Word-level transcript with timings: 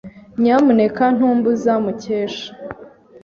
Nyamuneka 0.41 1.03
ntumbuza, 1.15 1.73
Mukesha. 1.83 2.47